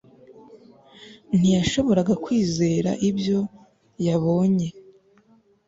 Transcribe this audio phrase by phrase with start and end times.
[1.37, 3.39] ntiyashoboraga kwizera ibyo
[4.07, 4.67] yabonye